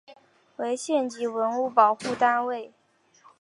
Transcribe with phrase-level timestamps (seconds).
[0.55, 2.73] 为县级文物保护单位。